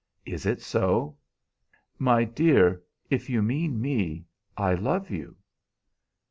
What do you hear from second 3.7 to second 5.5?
me, I love you!"